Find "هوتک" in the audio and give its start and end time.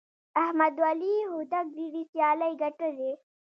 1.31-1.65